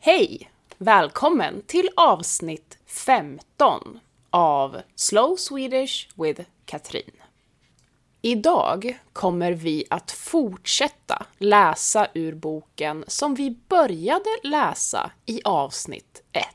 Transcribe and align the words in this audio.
Hej! 0.00 0.50
Välkommen 0.76 1.62
till 1.66 1.88
avsnitt 1.96 2.78
15 2.86 4.00
av 4.30 4.80
Slow 4.94 5.36
Swedish 5.36 6.08
with 6.14 6.42
Katrin. 6.64 7.10
Idag 8.22 8.98
kommer 9.12 9.52
vi 9.52 9.84
att 9.90 10.10
fortsätta 10.10 11.26
läsa 11.38 12.08
ur 12.14 12.34
boken 12.34 13.04
som 13.06 13.34
vi 13.34 13.58
började 13.68 14.30
läsa 14.42 15.10
i 15.26 15.40
avsnitt 15.44 16.22
1. 16.32 16.46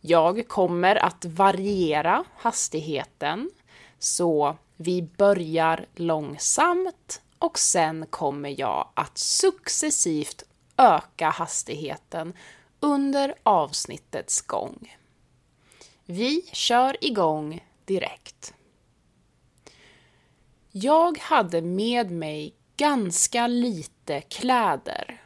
Jag 0.00 0.48
kommer 0.48 0.96
att 0.96 1.24
variera 1.24 2.24
hastigheten 2.36 3.50
så 3.98 4.56
vi 4.76 5.02
börjar 5.02 5.86
långsamt 5.94 7.20
och 7.38 7.58
sen 7.58 8.06
kommer 8.10 8.60
jag 8.60 8.88
att 8.94 9.18
successivt 9.18 10.44
öka 10.76 11.30
hastigheten 11.30 12.32
under 12.80 13.34
avsnittets 13.42 14.42
gång. 14.42 14.96
Vi 16.04 16.42
kör 16.52 17.04
igång 17.04 17.64
direkt. 17.84 18.54
Jag 20.70 21.18
hade 21.18 21.62
med 21.62 22.10
mig 22.10 22.54
ganska 22.76 23.46
lite 23.46 24.20
kläder. 24.20 25.22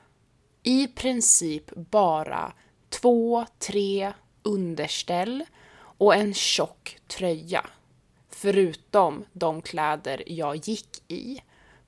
I 0.62 0.86
princip 0.86 1.70
bara 1.74 2.52
två, 2.88 3.46
tre 3.58 4.12
underställ 4.42 5.44
och 5.78 6.14
en 6.14 6.34
tjock 6.34 6.98
tröja. 7.06 7.66
Förutom 8.30 9.24
de 9.32 9.62
kläder 9.62 10.22
jag 10.26 10.56
gick 10.56 11.02
i. 11.08 11.40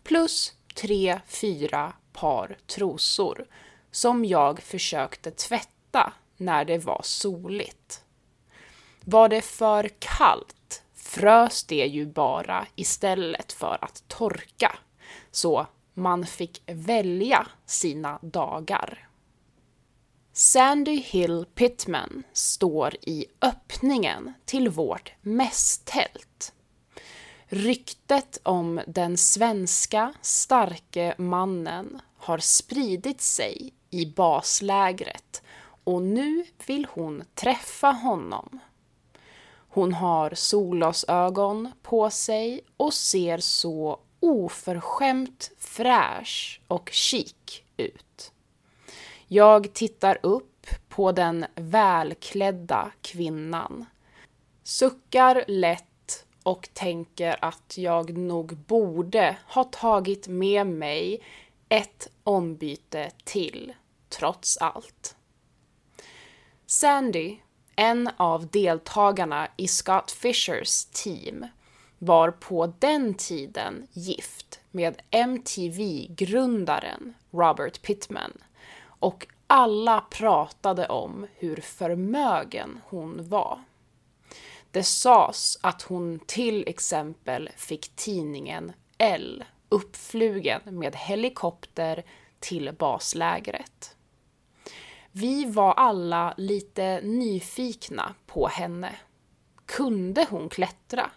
Plus 0.03 0.53
tre, 0.75 1.21
fyra 1.27 1.93
par 2.21 2.57
trosor 2.67 3.47
som 3.91 4.25
jag 4.25 4.63
försökte 4.63 5.31
tvätta 5.31 6.13
när 6.37 6.65
det 6.65 6.79
var 6.79 7.01
soligt. 7.05 8.05
Var 9.05 9.29
det 9.29 9.43
för 9.43 9.91
kallt 9.99 10.83
frös 10.95 11.65
det 11.65 11.87
ju 11.87 12.07
bara 12.07 12.67
istället 12.75 13.53
för 13.53 13.79
att 13.81 14.05
torka, 14.09 14.79
så 15.31 15.67
man 15.95 16.27
fick 16.27 16.63
välja 16.67 17.47
sina 17.67 18.19
dagar. 18.23 19.09
Sandy 20.33 20.97
Hill 20.97 21.47
Pittman 21.55 22.23
står 22.33 22.95
i 23.01 23.27
öppningen 23.41 24.33
till 24.45 24.69
vårt 24.69 25.13
mässtält. 25.23 26.53
Ryktet 27.47 28.39
om 28.43 28.81
den 28.87 29.17
svenska 29.17 30.15
starke 30.23 31.15
mannen 31.19 32.01
har 32.29 32.39
spridit 32.39 33.21
sig 33.21 33.73
i 33.91 34.07
baslägret 34.07 35.43
och 35.85 36.03
nu 36.03 36.45
vill 36.67 36.87
hon 36.91 37.25
träffa 37.35 37.89
honom. 37.89 38.59
Hon 39.69 39.93
har 39.93 40.35
solglasögon 40.35 41.73
på 41.83 42.11
sig 42.11 42.61
och 42.77 42.95
ser 42.95 43.39
så 43.39 44.01
oförskämt 44.21 45.51
fräsch 45.59 46.61
och 46.69 46.91
chic 46.93 47.63
ut. 47.77 48.33
Jag 49.29 49.73
tittar 49.73 50.19
upp 50.23 50.67
på 50.89 51.13
den 51.13 51.47
välklädda 51.55 52.91
kvinnan, 53.03 53.87
suckar 54.63 55.45
lätt 55.49 56.27
och 56.43 56.69
tänker 56.73 57.45
att 57.45 57.79
jag 57.79 58.19
nog 58.19 58.57
borde 58.57 59.37
ha 59.47 59.65
tagit 59.65 60.29
med 60.29 60.67
mig 60.67 61.21
ett 61.69 62.11
ombyte 62.25 63.11
till, 63.25 63.75
trots 64.09 64.57
allt. 64.57 65.17
Sandy, 66.67 67.37
en 67.77 68.11
av 68.17 68.47
deltagarna 68.47 69.49
i 69.57 69.69
Scott 69.69 70.11
Fishers 70.11 70.85
team, 70.85 71.47
var 71.99 72.31
på 72.31 72.73
den 72.79 73.15
tiden 73.15 73.87
gift 73.93 74.61
med 74.71 75.03
MTV-grundaren 75.11 77.15
Robert 77.31 77.83
Pittman 77.83 78.33
och 78.83 79.27
alla 79.47 80.01
pratade 80.01 80.89
om 80.89 81.27
hur 81.35 81.57
förmögen 81.57 82.81
hon 82.85 83.29
var. 83.29 83.65
Det 84.71 84.83
sades 84.83 85.59
att 85.61 85.83
hon 85.83 86.21
till 86.27 86.69
exempel 86.69 87.51
fick 87.57 87.97
tidningen 87.97 88.73
L 88.99 89.45
uppflugen 89.69 90.61
med 90.65 90.97
helikopter 90.97 92.05
till 92.39 92.73
baslägret. 92.79 93.97
Vi 95.13 95.45
var 95.45 95.73
alla 95.73 96.35
lite 96.37 97.01
nyfikna 97.01 98.15
på 98.27 98.49
henne. 98.49 98.97
Kunde 99.67 100.27
hon 100.31 100.49
klättra? 100.49 101.11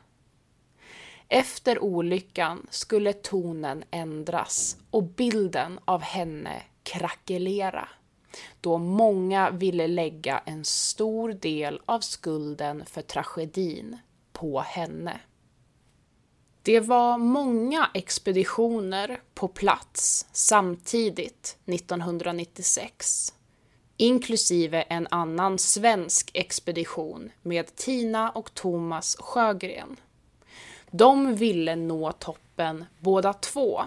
Efter 1.27 1.83
olyckan 1.83 2.67
skulle 2.69 3.13
tonen 3.13 3.83
ändras 3.91 4.77
och 4.91 5.03
bilden 5.03 5.79
av 5.85 6.01
henne 6.01 6.63
krackelera 6.83 7.87
då 8.61 8.77
många 8.77 9.49
ville 9.49 9.87
lägga 9.87 10.39
en 10.45 10.65
stor 10.65 11.33
del 11.33 11.81
av 11.85 11.99
skulden 11.99 12.85
för 12.85 13.01
tragedin 13.01 13.97
på 14.31 14.59
henne. 14.59 15.19
Det 16.63 16.79
var 16.79 17.17
många 17.17 17.89
expeditioner 17.93 19.21
på 19.33 19.47
plats 19.47 20.25
samtidigt 20.31 21.57
1996, 21.65 23.33
inklusive 23.97 24.81
en 24.81 25.07
annan 25.11 25.59
svensk 25.59 26.31
expedition 26.33 27.31
med 27.41 27.75
Tina 27.75 28.29
och 28.29 28.53
Thomas 28.53 29.17
Sjögren. 29.19 29.95
De 30.91 31.35
ville 31.35 31.75
nå 31.75 32.11
toppen 32.11 32.85
båda 32.99 33.33
två, 33.33 33.81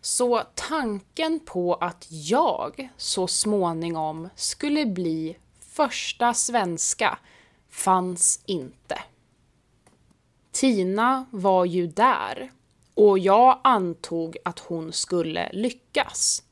så 0.00 0.42
tanken 0.54 1.40
på 1.40 1.74
att 1.74 2.06
jag 2.10 2.88
så 2.96 3.26
småningom 3.26 4.28
skulle 4.36 4.86
bli 4.86 5.36
första 5.60 6.34
svenska 6.34 7.18
fanns 7.70 8.40
inte. 8.46 8.98
Tina 10.52 11.26
var 11.30 11.64
ju 11.64 11.86
där 11.86 12.52
och 12.94 13.18
jag 13.18 13.60
antog 13.64 14.36
att 14.44 14.58
hon 14.58 14.92
skulle 14.92 15.50
lyckas. 15.52 16.42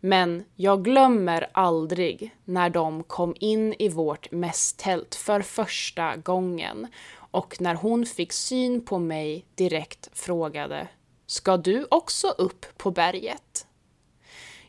Men 0.00 0.44
jag 0.56 0.84
glömmer 0.84 1.50
aldrig 1.52 2.36
när 2.44 2.70
de 2.70 3.02
kom 3.02 3.34
in 3.40 3.74
i 3.78 3.88
vårt 3.88 4.32
mässtält 4.32 5.14
för 5.14 5.40
första 5.42 6.16
gången 6.16 6.86
och 7.14 7.60
när 7.60 7.74
hon 7.74 8.06
fick 8.06 8.32
syn 8.32 8.84
på 8.84 8.98
mig 8.98 9.44
direkt 9.54 10.08
frågade 10.12 10.88
Ska 11.26 11.56
du 11.56 11.86
också 11.90 12.28
upp 12.28 12.66
på 12.76 12.90
berget? 12.90 13.66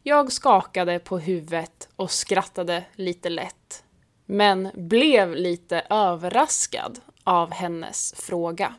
Jag 0.03 0.31
skakade 0.31 1.00
på 1.00 1.19
huvudet 1.19 1.90
och 1.95 2.12
skrattade 2.12 2.85
lite 2.95 3.30
lätt, 3.30 3.84
men 4.25 4.69
blev 4.74 5.35
lite 5.35 5.85
överraskad 5.90 7.00
av 7.23 7.51
hennes 7.51 8.13
fråga. 8.17 8.75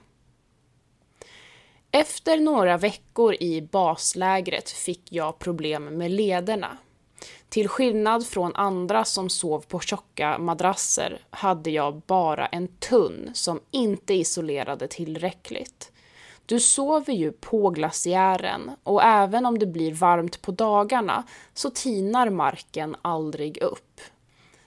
Efter 1.91 2.37
några 2.37 2.77
veckor 2.77 3.35
i 3.41 3.63
baslägret 3.63 4.71
fick 4.71 5.13
jag 5.13 5.39
problem 5.39 5.85
med 5.85 6.11
lederna. 6.11 6.79
Till 7.49 7.69
skillnad 7.69 8.27
från 8.27 8.55
andra 8.55 9.05
som 9.05 9.31
sov 9.31 9.61
på 9.61 9.81
tjocka 9.81 10.39
madrasser 10.39 11.21
hade 11.31 11.71
jag 11.71 12.03
bara 12.07 12.47
en 12.47 12.69
tunn 12.69 13.31
som 13.35 13.61
inte 13.71 14.15
isolerade 14.15 14.89
tillräckligt. 14.89 15.93
Du 16.47 16.61
sover 16.61 17.13
ju 17.13 17.33
på 17.33 17.71
glaciären 17.71 18.71
och 18.83 19.03
även 19.03 19.47
om 19.47 19.59
det 19.59 19.67
blir 19.67 19.93
varmt 19.93 20.43
på 20.43 20.53
dagarna 20.53 21.25
så 21.55 21.71
tinar 21.71 22.31
marken 22.31 22.97
aldrig 23.03 23.63
upp. 23.63 24.01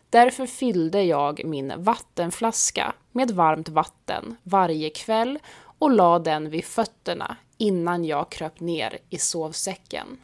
Därför 0.10 0.46
fyllde 0.46 1.04
jag 1.04 1.42
min 1.46 1.74
vattenflaska 1.78 2.94
med 3.12 3.32
varmt 3.32 3.70
vatten 3.70 4.36
varje 4.44 4.90
kväll 4.90 5.40
och 5.80 5.92
la 5.92 6.20
den 6.20 6.50
vid 6.50 6.66
fötterna 6.66 7.38
innan 7.58 8.06
jag 8.06 8.30
kröp 8.32 8.60
ner 8.60 8.98
i 9.10 9.18
sovsäcken. 9.18 10.18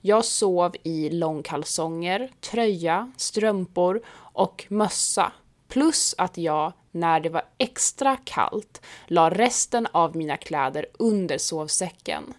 Jag 0.00 0.24
sov 0.24 0.74
i 0.82 1.10
långkalsonger, 1.10 2.30
tröja, 2.40 3.12
strumpor 3.16 4.02
och 4.16 4.66
mössa 4.68 5.32
plus 5.68 6.14
att 6.18 6.38
jag, 6.38 6.72
när 6.90 7.20
det 7.20 7.28
var 7.28 7.42
extra 7.58 8.16
kallt, 8.16 8.82
la 9.06 9.30
resten 9.30 9.86
av 9.92 10.16
mina 10.16 10.36
kläder 10.36 10.86
under 10.98 11.38
sovsäcken. 11.38 12.34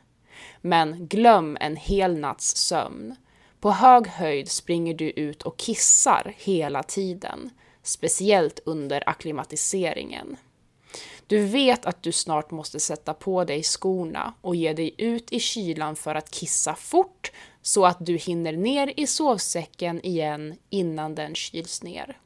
Men 0.61 1.07
glöm 1.07 1.57
en 1.59 1.75
hel 1.75 2.17
natts 2.19 2.57
sömn. 2.57 3.15
På 3.61 3.71
hög 3.71 4.07
höjd 4.07 4.51
springer 4.51 4.93
du 4.93 5.09
ut 5.09 5.41
och 5.41 5.57
kissar 5.57 6.33
hela 6.37 6.83
tiden, 6.83 7.49
speciellt 7.83 8.59
under 8.65 9.09
akklimatiseringen. 9.09 10.37
Du 11.27 11.45
vet 11.45 11.85
att 11.85 12.03
du 12.03 12.11
snart 12.11 12.51
måste 12.51 12.79
sätta 12.79 13.13
på 13.13 13.43
dig 13.43 13.63
skorna 13.63 14.33
och 14.41 14.55
ge 14.55 14.73
dig 14.73 14.95
ut 14.97 15.31
i 15.31 15.39
kylan 15.39 15.95
för 15.95 16.15
att 16.15 16.31
kissa 16.31 16.75
fort 16.75 17.31
så 17.61 17.85
att 17.85 18.05
du 18.05 18.17
hinner 18.17 18.53
ner 18.53 18.93
i 18.97 19.07
sovsäcken 19.07 20.05
igen 20.05 20.55
innan 20.69 21.15
den 21.15 21.35
kyls 21.35 21.83
ner. 21.83 22.17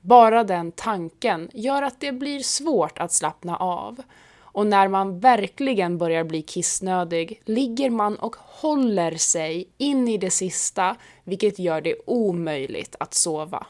Bara 0.00 0.44
den 0.44 0.72
tanken 0.72 1.50
gör 1.54 1.82
att 1.82 2.00
det 2.00 2.12
blir 2.12 2.40
svårt 2.40 2.98
att 2.98 3.12
slappna 3.12 3.56
av. 3.56 4.02
Och 4.52 4.66
när 4.66 4.88
man 4.88 5.20
verkligen 5.20 5.98
börjar 5.98 6.24
bli 6.24 6.42
kissnödig 6.42 7.42
ligger 7.44 7.90
man 7.90 8.16
och 8.16 8.36
håller 8.38 9.16
sig 9.16 9.68
in 9.78 10.08
i 10.08 10.18
det 10.18 10.30
sista, 10.30 10.96
vilket 11.24 11.58
gör 11.58 11.80
det 11.80 11.94
omöjligt 12.06 12.96
att 13.00 13.14
sova. 13.14 13.66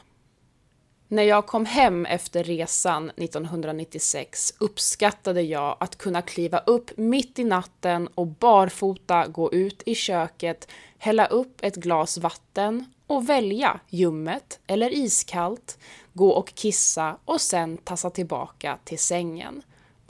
När 1.11 1.23
jag 1.23 1.47
kom 1.47 1.65
hem 1.65 2.05
efter 2.05 2.43
resan 2.43 3.09
1996 3.09 4.53
uppskattade 4.59 5.41
jag 5.41 5.77
att 5.79 5.97
kunna 5.97 6.21
kliva 6.21 6.59
upp 6.59 6.97
mitt 6.97 7.39
i 7.39 7.43
natten 7.43 8.07
och 8.15 8.27
barfota 8.27 9.27
gå 9.27 9.53
ut 9.53 9.83
i 9.85 9.95
köket, 9.95 10.67
hälla 10.97 11.25
upp 11.25 11.63
ett 11.63 11.75
glas 11.75 12.17
vatten 12.17 12.85
och 13.07 13.29
välja 13.29 13.79
ljummet 13.89 14.59
eller 14.67 14.93
iskallt, 14.93 15.79
gå 16.13 16.29
och 16.29 16.55
kissa 16.55 17.17
och 17.25 17.41
sen 17.41 17.77
tassa 17.77 18.09
tillbaka 18.09 18.77
till 18.83 18.99
sängen. 18.99 19.63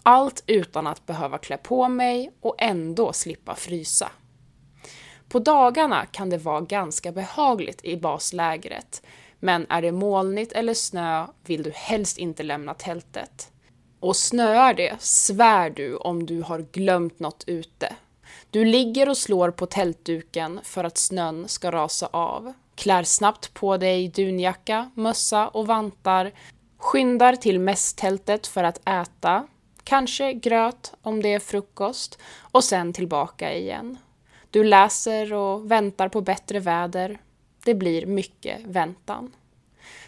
Allt 0.04 0.44
utan 0.48 0.88
att 0.88 1.06
behöva 1.06 1.38
klä 1.38 1.58
på 1.58 1.88
mig 1.88 2.32
och 2.42 2.56
ändå 2.58 3.14
slippa 3.14 3.56
frysa. 3.56 4.12
På 5.30 5.40
dagarna 5.40 6.06
kan 6.06 6.30
det 6.30 6.38
vara 6.38 6.62
ganska 6.62 7.12
behagligt 7.12 7.86
i 7.86 7.98
baslägret, 7.98 9.02
men 9.40 9.66
är 9.70 9.82
det 9.82 9.92
molnigt 9.92 10.52
eller 10.52 10.74
snö 10.74 11.28
vill 11.46 11.64
du 11.64 11.72
helst 11.76 12.18
inte 12.18 12.44
lämna 12.44 12.74
tältet. 12.74 13.52
Och 14.00 14.16
snöar 14.16 14.74
det 14.74 15.02
svär 15.02 15.70
du 15.70 15.96
om 15.96 16.26
du 16.26 16.42
har 16.42 16.66
glömt 16.72 17.20
något 17.20 17.44
ute. 17.48 17.96
Du 18.50 18.66
ligger 18.66 19.10
och 19.10 19.18
slår 19.18 19.52
på 19.52 19.66
tältduken 19.66 20.60
för 20.64 20.84
att 20.84 20.98
snön 20.98 21.48
ska 21.48 21.72
rasa 21.72 22.08
av, 22.08 22.54
klär 22.76 23.04
snabbt 23.04 23.54
på 23.54 23.78
dig 23.78 24.08
dunjacka, 24.08 24.92
mössa 24.96 25.48
och 25.48 25.68
vantar, 25.68 26.32
skyndar 26.78 27.36
till 27.36 27.60
mässtältet 27.60 28.48
för 28.48 28.64
att 28.64 28.90
äta, 28.90 29.48
kanske 29.92 30.34
gröt 30.34 30.94
om 31.02 31.22
det 31.22 31.34
är 31.34 31.40
frukost 31.40 32.20
och 32.42 32.64
sen 32.64 32.94
tillbaka 32.94 33.54
igen. 33.54 33.98
Du 34.50 34.64
läser 34.64 35.34
och 35.34 35.72
väntar 35.72 36.10
på 36.10 36.22
bättre 36.22 36.60
väder. 36.60 37.20
Det 37.64 37.76
blir 37.76 38.06
mycket 38.06 38.62
väntan. 38.66 39.32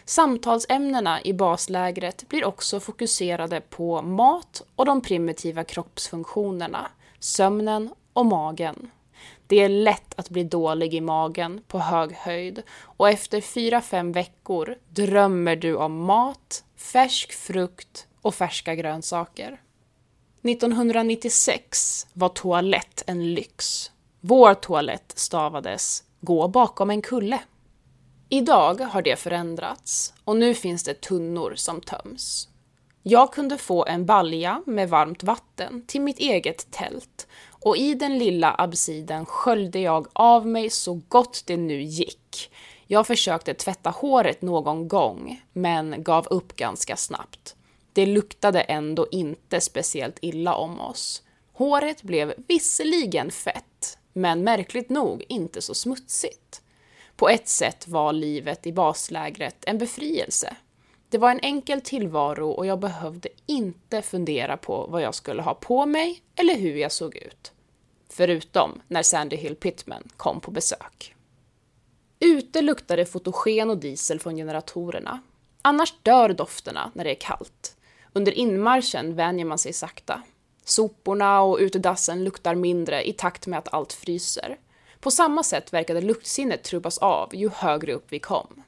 Samtalsämnena 0.04 1.22
i 1.22 1.32
baslägret 1.32 2.28
blir 2.28 2.44
också 2.44 2.80
fokuserade 2.80 3.60
på 3.60 4.02
mat 4.02 4.62
och 4.76 4.86
de 4.86 5.00
primitiva 5.00 5.64
kroppsfunktionerna, 5.64 6.86
sömnen 7.18 7.94
och 8.12 8.26
magen. 8.26 8.90
Det 9.46 9.56
är 9.56 9.68
lätt 9.68 10.18
att 10.18 10.30
bli 10.30 10.44
dålig 10.44 10.94
i 10.94 11.00
magen 11.00 11.62
på 11.68 11.78
hög 11.78 12.12
höjd 12.12 12.62
och 12.80 13.08
efter 13.08 13.40
4-5 13.40 14.14
veckor 14.14 14.76
drömmer 14.88 15.56
du 15.56 15.76
om 15.76 16.04
mat, 16.04 16.64
färsk 16.76 17.32
frukt 17.32 18.06
och 18.22 18.34
färska 18.34 18.74
grönsaker. 18.74 19.60
1996 20.44 22.06
var 22.12 22.28
toalett 22.28 23.02
en 23.06 23.34
lyx. 23.34 23.90
Vår 24.20 24.54
toalett 24.54 25.12
stavades 25.16 26.02
gå 26.20 26.48
bakom 26.48 26.90
en 26.90 27.02
kulle. 27.02 27.38
Idag 28.28 28.80
har 28.80 29.02
det 29.02 29.16
förändrats 29.16 30.14
och 30.24 30.36
nu 30.36 30.54
finns 30.54 30.84
det 30.84 31.00
tunnor 31.00 31.52
som 31.56 31.80
töms. 31.80 32.48
Jag 33.02 33.32
kunde 33.32 33.58
få 33.58 33.86
en 33.86 34.06
balja 34.06 34.62
med 34.66 34.88
varmt 34.88 35.22
vatten 35.22 35.84
till 35.86 36.00
mitt 36.00 36.18
eget 36.18 36.70
tält 36.70 37.26
och 37.48 37.76
i 37.76 37.94
den 37.94 38.18
lilla 38.18 38.54
absiden 38.58 39.26
sköljde 39.26 39.78
jag 39.78 40.06
av 40.12 40.46
mig 40.46 40.70
så 40.70 41.00
gott 41.08 41.42
det 41.46 41.56
nu 41.56 41.82
gick. 41.82 42.50
Jag 42.86 43.06
försökte 43.06 43.54
tvätta 43.54 43.90
håret 43.90 44.42
någon 44.42 44.88
gång, 44.88 45.42
men 45.52 46.02
gav 46.02 46.26
upp 46.30 46.56
ganska 46.56 46.96
snabbt. 46.96 47.56
Det 47.94 48.06
luktade 48.06 48.60
ändå 48.60 49.06
inte 49.10 49.60
speciellt 49.60 50.18
illa 50.20 50.54
om 50.54 50.80
oss. 50.80 51.22
Håret 51.52 52.02
blev 52.02 52.34
visserligen 52.48 53.30
fett, 53.30 53.98
men 54.12 54.44
märkligt 54.44 54.90
nog 54.90 55.24
inte 55.28 55.62
så 55.62 55.74
smutsigt. 55.74 56.62
På 57.16 57.28
ett 57.28 57.48
sätt 57.48 57.88
var 57.88 58.12
livet 58.12 58.66
i 58.66 58.72
baslägret 58.72 59.64
en 59.66 59.78
befrielse. 59.78 60.56
Det 61.08 61.18
var 61.18 61.30
en 61.30 61.40
enkel 61.40 61.80
tillvaro 61.80 62.50
och 62.50 62.66
jag 62.66 62.78
behövde 62.78 63.28
inte 63.46 64.02
fundera 64.02 64.56
på 64.56 64.86
vad 64.86 65.02
jag 65.02 65.14
skulle 65.14 65.42
ha 65.42 65.54
på 65.54 65.86
mig 65.86 66.22
eller 66.36 66.54
hur 66.54 66.76
jag 66.76 66.92
såg 66.92 67.16
ut. 67.16 67.52
Förutom 68.08 68.82
när 68.88 69.02
Sandy 69.02 69.36
Hill 69.36 69.56
Pittman 69.56 70.08
kom 70.16 70.40
på 70.40 70.50
besök. 70.50 71.14
Ute 72.20 72.62
luktade 72.62 73.06
fotogen 73.06 73.70
och 73.70 73.78
diesel 73.78 74.20
från 74.20 74.36
generatorerna. 74.36 75.20
Annars 75.62 75.94
dör 76.02 76.28
dofterna 76.28 76.90
när 76.94 77.04
det 77.04 77.10
är 77.10 77.20
kallt. 77.20 77.76
Under 78.16 78.32
inmarschen 78.32 79.16
vänjer 79.16 79.44
man 79.44 79.58
sig 79.58 79.72
sakta. 79.72 80.22
Soporna 80.64 81.40
och 81.42 81.58
utedassen 81.58 82.24
luktar 82.24 82.54
mindre 82.54 83.08
i 83.08 83.12
takt 83.12 83.46
med 83.46 83.58
att 83.58 83.74
allt 83.74 83.92
fryser. 83.92 84.56
På 85.00 85.10
samma 85.10 85.42
sätt 85.42 85.72
verkade 85.72 86.00
luktsinnet 86.00 86.62
trubbas 86.62 86.98
av 86.98 87.34
ju 87.34 87.50
högre 87.54 87.92
upp 87.92 88.06
vi 88.08 88.18
kom. 88.18 88.62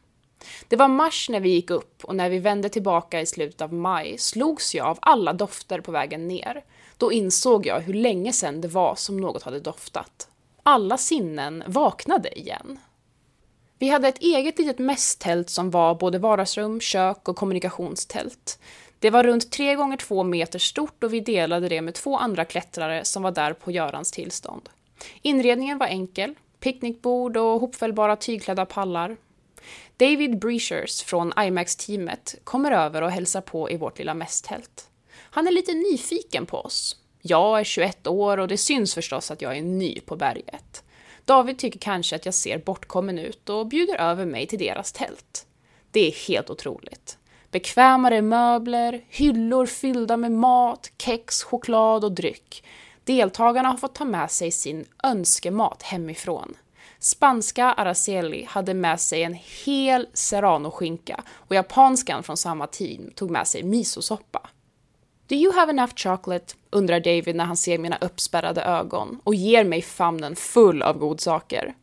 Det 0.69 0.77
var 0.77 0.89
mars 0.89 1.29
när 1.29 1.41
vi 1.41 1.49
gick 1.49 1.71
upp 1.71 2.05
och 2.05 2.17
när 2.17 2.31
vi 2.31 2.39
vände 2.39 2.69
tillbaka 2.69 3.21
i 3.21 3.27
slutet 3.27 3.61
av 3.61 3.73
maj 3.73 4.19
slogs 4.19 4.75
jag 4.75 4.87
av 4.87 4.99
alla 5.03 5.33
dofter 5.33 5.81
på 5.81 5.93
vägen 5.93 6.29
ner. 6.29 6.65
Då 6.97 7.13
insåg 7.13 7.67
jag 7.67 7.81
hur 7.81 7.95
länge 7.95 8.33
sedan 8.33 8.61
det 8.61 8.69
var 8.69 8.95
som 8.95 9.17
något 9.17 9.43
hade 9.43 9.61
doftat. 9.61 10.29
Alla 10.63 10.99
sinnen 10.99 11.65
vaknade 11.67 12.39
igen. 12.39 12.79
Vi 13.79 13.89
hade 13.89 14.09
ett 14.09 14.19
eget 14.19 14.59
litet 14.59 14.79
mässtält 14.79 15.51
som 15.51 15.71
var 15.71 15.95
både 15.95 16.19
vardagsrum, 16.19 16.81
kök 16.81 17.29
och 17.29 17.37
kommunikationstält. 17.37 18.59
Det 18.99 19.11
var 19.11 19.23
runt 19.23 19.53
3 19.53 19.75
gånger 19.75 19.97
2 19.97 20.23
meter 20.23 20.59
stort 20.59 21.05
och 21.05 21.15
vi 21.15 21.21
delade 21.21 21.69
det 21.69 21.81
med 21.81 21.95
två 21.95 22.17
andra 22.17 22.45
klättrare 22.45 23.05
som 23.05 23.23
var 23.23 23.31
där 23.31 23.53
på 23.53 23.71
Görans 23.71 24.13
tillstånd. 24.13 24.69
Inredningen 25.23 25.79
var 25.79 25.87
enkel, 25.87 26.35
picknickbord 26.61 27.37
och 27.37 27.61
hopfällbara 27.61 28.17
tygklädda 28.17 28.67
pallar. 28.67 29.17
David 29.97 30.39
Breachers 30.39 31.03
från 31.03 31.33
IMAX-teamet 31.39 32.35
kommer 32.45 32.73
över 32.73 33.03
och 33.03 33.11
hälsar 33.11 33.41
på 33.41 33.71
i 33.71 33.77
vårt 33.77 33.99
lilla 33.99 34.15
mästtält. 34.15 34.89
Han 35.19 35.47
är 35.47 35.53
lite 35.53 35.73
nyfiken 35.73 36.47
på 36.47 36.57
oss. 36.57 36.97
Jag 37.23 37.61
är 37.61 37.65
21 37.65 38.07
år 38.07 38.39
och 38.39 38.49
det 38.49 38.57
syns 38.57 38.95
förstås 38.95 39.31
att 39.31 39.43
jag 39.43 39.57
är 39.57 39.63
ny 39.63 40.01
på 40.01 40.17
berget. 40.17 40.85
David 41.25 41.59
tycker 41.59 41.79
kanske 41.79 42.17
att 42.17 42.25
jag 42.25 42.35
ser 42.35 42.59
bortkommen 42.59 43.19
ut 43.19 43.49
och 43.49 43.67
bjuder 43.67 43.97
över 43.97 44.25
mig 44.25 44.47
till 44.47 44.59
deras 44.59 44.93
tält. 44.93 45.47
Det 45.91 46.07
är 46.07 46.29
helt 46.29 46.51
otroligt. 46.51 47.19
Bekvämare 47.57 48.23
möbler, 48.23 49.05
hyllor 49.09 49.67
fyllda 49.67 50.17
med 50.17 50.33
mat, 50.33 50.91
kex, 50.99 51.43
choklad 51.43 52.05
och 52.05 52.13
dryck. 52.13 52.65
Deltagarna 53.05 53.69
har 53.69 53.77
fått 53.77 53.95
ta 53.95 54.05
med 54.05 54.31
sig 54.31 54.51
sin 54.51 54.85
önskemat 55.03 55.83
hemifrån. 55.83 56.55
Spanska 56.99 57.65
Araceli 57.65 58.45
hade 58.49 58.75
med 58.75 59.01
sig 59.01 59.23
en 59.23 59.39
hel 59.65 60.07
serranoskinka 60.13 61.25
och 61.31 61.55
japanskan 61.55 62.23
från 62.23 62.37
samma 62.37 62.67
team 62.67 63.11
tog 63.15 63.31
med 63.31 63.49
sig 63.49 63.63
misosoppa. 63.63 64.41
Do 65.29 65.35
you 65.35 65.53
have 65.55 65.71
enough 65.71 65.93
chocolate? 65.97 66.55
undrar 66.71 67.01
David 67.01 67.37
när 67.37 67.45
han 67.45 67.57
ser 67.57 67.79
mina 67.79 67.99
uppspärrade 68.01 68.63
ögon 68.63 69.21
och 69.25 69.35
ger 69.35 69.65
mig 69.65 69.83
famnen 69.83 70.37
full 70.37 70.83
av 70.83 70.99
godsaker. 70.99 71.75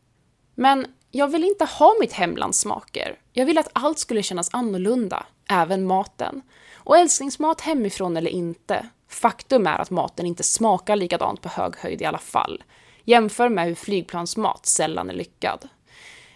Men 0.54 0.86
jag 1.10 1.28
vill 1.28 1.44
inte 1.44 1.64
ha 1.64 1.94
mitt 2.00 2.12
hemlands 2.12 2.58
smaker. 2.58 3.18
Jag 3.32 3.46
vill 3.46 3.58
att 3.58 3.70
allt 3.72 3.98
skulle 3.98 4.22
kännas 4.22 4.50
annorlunda, 4.52 5.26
även 5.48 5.86
maten. 5.86 6.42
Och 6.74 6.98
älsklingsmat 6.98 7.60
hemifrån 7.60 8.16
eller 8.16 8.30
inte, 8.30 8.86
faktum 9.08 9.66
är 9.66 9.78
att 9.78 9.90
maten 9.90 10.26
inte 10.26 10.42
smakar 10.42 10.96
likadant 10.96 11.40
på 11.40 11.48
hög 11.48 11.76
höjd 11.76 12.02
i 12.02 12.04
alla 12.04 12.18
fall. 12.18 12.62
Jämför 13.04 13.48
med 13.48 13.66
hur 13.66 13.74
flygplansmat 13.74 14.66
sällan 14.66 15.10
är 15.10 15.14
lyckad. 15.14 15.68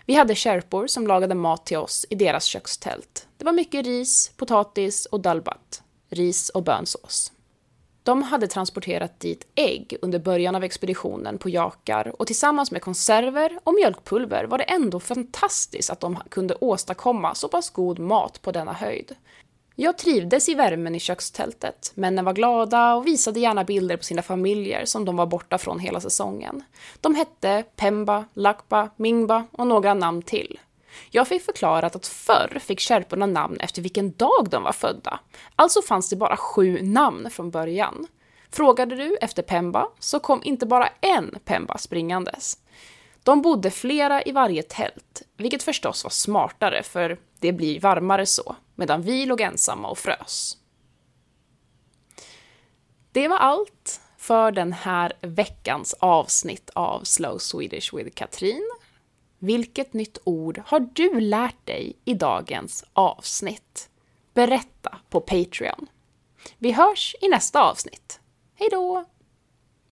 Vi 0.07 0.15
hade 0.15 0.35
kärpor 0.35 0.87
som 0.87 1.07
lagade 1.07 1.35
mat 1.35 1.67
till 1.67 1.77
oss 1.77 2.07
i 2.11 2.15
deras 2.15 2.45
kökstält. 2.45 3.29
Det 3.37 3.45
var 3.45 3.53
mycket 3.53 3.87
ris, 3.87 4.33
potatis 4.37 5.07
och 5.07 5.21
dalbat. 5.21 5.83
Ris 6.11 6.49
och 6.49 6.63
bönsås. 6.63 7.33
De 8.09 8.23
hade 8.23 8.47
transporterat 8.47 9.21
dit 9.21 9.47
ägg 9.55 9.97
under 10.03 10.19
början 10.19 10.55
av 10.55 10.65
expeditionen 10.65 11.39
på 11.39 11.49
jakar 11.49 12.21
och 12.21 12.27
tillsammans 12.27 12.71
med 12.71 12.83
konserver 12.83 13.59
och 13.65 13.75
mjölkpulver 13.75 14.45
var 14.45 14.59
det 14.59 14.65
ändå 14.65 15.01
fantastiskt 15.01 15.91
att 15.91 16.01
de 16.01 16.17
kunde 16.29 16.55
åstadkomma 16.61 17.35
så 17.35 17.49
pass 17.49 17.71
god 17.71 17.99
mat 17.99 18.43
på 18.43 18.53
denna 18.53 18.73
höjd. 18.73 19.17
Jag 19.75 19.99
trivdes 19.99 20.49
i 20.49 20.55
värmen 20.55 20.95
i 20.95 21.01
kökstältet. 21.01 21.93
Männen 21.95 22.25
var 22.25 22.33
glada 22.33 22.95
och 22.95 23.07
visade 23.07 23.41
gärna 23.41 23.65
bilder 23.65 23.97
på 23.97 24.05
sina 24.05 24.23
familjer 24.23 24.85
som 24.85 25.05
de 25.05 25.17
var 25.17 25.27
borta 25.27 25.59
från 25.59 25.79
hela 25.79 26.01
säsongen. 26.01 26.63
De 27.01 27.15
hette 27.15 27.65
Pemba, 27.77 28.25
Lakpa, 28.35 28.91
Mingba 28.97 29.45
och 29.53 29.67
några 29.67 29.95
namn 29.95 30.23
till. 30.23 30.59
Jag 31.11 31.29
fick 31.29 31.45
förklarat 31.45 31.97
att 31.97 32.07
förr 32.07 32.59
fick 32.61 32.81
kärporna 32.81 33.27
namn 33.27 33.61
efter 33.61 33.83
vilken 33.83 34.13
dag 34.13 34.49
de 34.51 34.63
var 34.63 34.73
födda. 34.73 35.21
Alltså 35.57 35.83
fanns 35.83 36.11
det 36.11 36.17
bara 36.17 36.37
sju 36.37 36.83
namn 36.83 37.31
från 37.31 37.51
början. 37.51 38.07
Frågade 38.51 38.97
du 38.97 39.17
efter 39.17 39.43
Pemba 39.43 39.89
så 39.99 40.21
kom 40.21 40.43
inte 40.45 40.67
bara 40.67 40.89
en 41.01 41.39
Pemba 41.45 41.79
springandes. 41.79 42.59
De 43.23 43.43
bodde 43.43 43.71
flera 43.71 44.23
i 44.23 44.33
varje 44.33 44.63
tält, 44.63 45.23
vilket 45.37 45.63
förstås 45.63 46.05
var 46.05 46.11
smartare 46.11 46.83
för 46.83 47.19
det 47.39 47.53
blir 47.53 47.81
varmare 47.81 48.27
så, 48.27 48.57
medan 48.75 49.03
vi 49.03 49.27
låg 49.27 49.41
ensamma 49.41 49.89
och 49.89 49.99
frös. 49.99 50.57
Det 53.13 53.29
var 53.29 53.39
allt 53.39 54.01
för 54.17 54.53
den 54.53 54.73
här 54.73 55.13
veckans 55.21 55.95
avsnitt 55.99 56.71
av 56.75 57.01
Slow 57.05 57.39
Swedish 57.39 57.95
with 57.95 58.11
Katrin. 58.15 58.71
Vilket 59.39 59.93
nytt 59.93 60.19
ord 60.25 60.63
har 60.67 60.81
du 60.93 61.21
lärt 61.21 61.67
dig 61.67 61.97
i 62.05 62.15
dagens 62.15 62.85
avsnitt? 62.93 63.91
Berätta 64.35 64.99
på 65.09 65.21
Patreon. 65.21 65.87
Vi 66.59 66.73
hörs 66.73 67.15
i 67.21 67.29
nästa 67.29 67.63
avsnitt. 67.63 68.21
Hej 68.55 68.69
då! 68.71 69.05